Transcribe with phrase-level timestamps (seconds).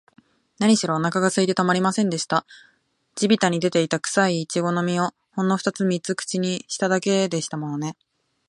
[0.57, 2.47] なにしろ、おなかがすいてたまりませんでした。
[3.13, 7.95] 地びたに出ていた、くさいちごの実を、ほんのふたつ三つ口にしただけでしたものね。